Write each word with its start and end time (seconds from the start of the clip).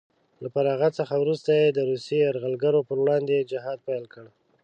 له 0.41 0.47
فراغت 0.53 0.91
څخه 0.99 1.15
وروسته 1.17 1.49
یې 1.59 1.67
د 1.71 1.79
روسیې 1.89 2.17
یرغلګرو 2.25 2.85
په 2.89 2.93
وړاندې 3.01 3.47
جهاد 3.51 3.79
پیل 3.87 4.05
کړ 4.13 4.25